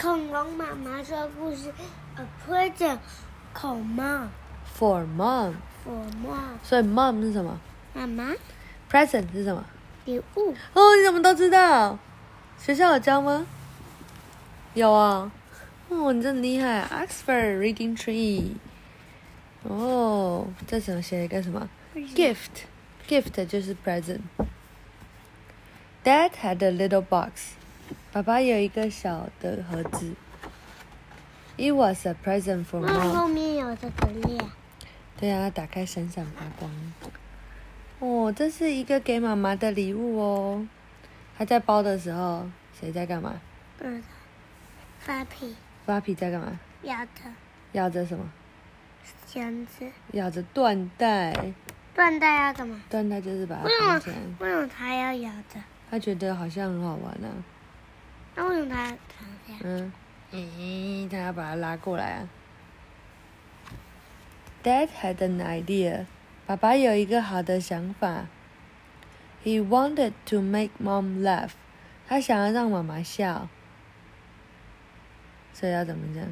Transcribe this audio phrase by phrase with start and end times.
[0.00, 1.70] 恐龙妈妈说故事
[2.16, 2.98] ，A present
[3.54, 4.28] for mom
[4.78, 5.52] For mom，for
[6.24, 7.60] mom 所以 mom 是什么
[7.92, 8.32] 妈妈
[8.90, 9.62] ？Present 是什么？
[10.06, 10.54] 礼物。
[10.72, 11.98] 哦，你怎么都知道？
[12.58, 13.46] 学校有教吗？
[14.72, 15.30] 有啊。
[15.90, 18.54] 哦，你真的厉害！Oxford Reading Tree。
[19.64, 24.20] 哦，这怎么写一个什么？Gift，gift 就是 present。
[26.02, 27.56] Dad had a little box。
[28.12, 30.14] 爸爸有一个小的盒子。
[31.56, 33.12] It was a present for mom。
[33.12, 34.44] 后面有这个链，
[35.18, 36.70] 对啊，打开闪闪发光。
[37.98, 40.66] 哦，这是一个给妈妈的礼物哦。
[41.36, 43.40] 他在包的时候，谁在干嘛？
[43.76, 44.04] 不知道。
[45.00, 45.54] 发皮
[45.84, 46.58] 芭比在干嘛？
[46.82, 47.22] 咬着
[47.72, 48.24] 咬着什么？
[49.26, 51.32] 绳子，咬着缎带。
[51.94, 52.80] 缎带要干嘛？
[52.90, 54.16] 缎带就是把它为什么绑起来。
[54.38, 55.60] 为什么它要咬着？
[55.90, 57.28] 他觉得好像很好玩啊。
[58.34, 58.98] 那为什么他长
[59.46, 59.60] 这样？
[59.64, 59.92] 嗯，
[60.32, 62.28] 咦，他要把它拉过来啊。
[64.62, 66.06] Dad had an idea.
[66.46, 68.26] 爸爸有一个好的想法。
[69.44, 71.52] He wanted to make mom laugh.
[72.06, 73.48] 他想要让妈妈笑。
[75.52, 76.24] 所以要怎么讲？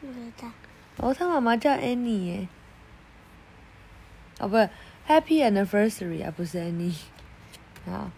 [0.00, 0.50] 不知道。
[0.96, 2.48] 哦，他妈妈叫 Annie 耶。
[4.38, 4.68] 哦，不是
[5.06, 6.96] ，Happy Anniversary 啊，不是 Annie。
[7.86, 8.10] 好，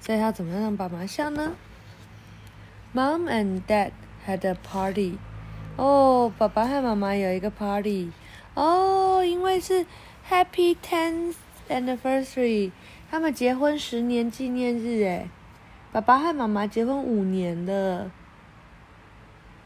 [0.00, 1.54] 所以他怎么样让爸妈笑呢
[2.94, 3.90] ？Mom and Dad
[4.26, 5.18] had a party。
[5.76, 8.12] 哦，爸爸和妈妈有一个 party。
[8.54, 9.84] 哦，因为是
[10.30, 11.34] Happy Tenth
[11.68, 12.70] Anniversary，
[13.10, 15.28] 他们结婚十年纪念日诶。
[15.92, 18.10] 爸爸和妈妈结婚五年了。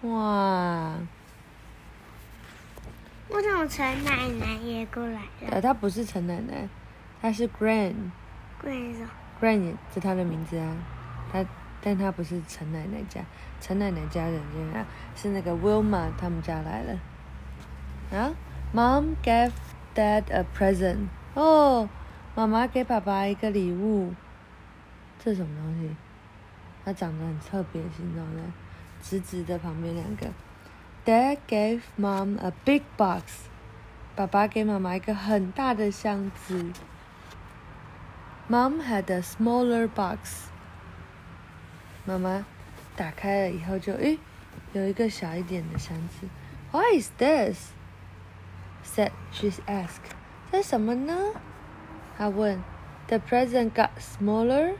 [0.03, 0.95] 哇！
[3.31, 6.67] 为什么陈奶奶也过来了呃，她不是陈奶奶，
[7.21, 8.11] 她是 Grand.
[8.62, 9.06] Grand.
[9.39, 10.77] Grand 是她的名字啊。
[11.31, 11.45] 她，
[11.81, 13.21] 但她不是陈奶奶家，
[13.61, 14.41] 陈奶奶家人
[14.73, 14.84] 家
[15.15, 16.98] 是那个 Wilma 他们家来了。
[18.11, 18.34] 啊
[18.75, 19.53] ，Mom gave
[19.95, 21.09] Dad a present。
[21.34, 21.89] 哦，
[22.34, 24.15] 妈妈给爸爸一个礼物。
[25.19, 25.97] 这什么东西？
[26.84, 28.43] 它长得很特别，形状的，
[29.03, 30.27] 直直的，旁边两个。
[31.05, 33.49] Dad gave Mom a big box。
[34.16, 36.72] 爸爸给妈妈一个很大的箱子。
[38.49, 40.49] Mom had a smaller box。
[42.08, 42.46] 妈妈
[42.96, 44.18] 打开了以后就，诶，
[44.74, 46.28] 有一个小一点的箱子。
[46.72, 47.72] What is this?
[48.84, 50.12] said she asked.
[50.52, 51.34] 这是什么呢？
[52.18, 52.62] 她问。
[53.08, 54.75] The present got smaller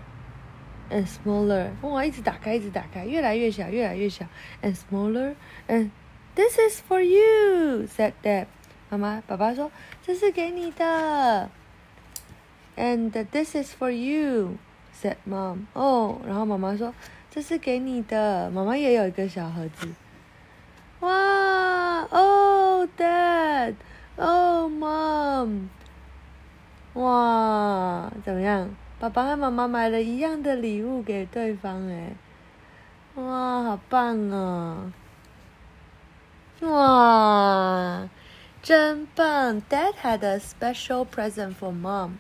[0.90, 1.72] and smaller.
[1.82, 4.26] 哇，一直打开，一直打开，越来越小，越来越小，
[4.62, 5.36] and smaller
[5.68, 5.92] and
[6.34, 8.48] this is for you, said Dad.
[8.90, 9.70] 妈妈，爸爸说
[10.02, 11.50] 这是给你的。
[12.78, 14.58] And this is for you,
[15.01, 15.67] Said Mom.
[15.75, 16.93] 哦，然后妈妈说
[17.31, 18.51] 这是给你的。
[18.51, 19.89] 妈妈也有一个小盒子。
[21.01, 23.75] 哇，Oh Dad,
[24.17, 25.69] Oh Mom.
[26.95, 28.71] 哇，怎么样？
[28.99, 32.17] 爸爸和妈妈买了一样的礼物给对方，哎，
[33.15, 34.93] 哇，好棒哦！
[36.63, 38.09] 哇，
[38.61, 42.15] 真棒！Dad had a special present for mom。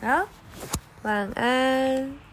[0.00, 0.26] 好，
[1.08, 2.27] 晚安。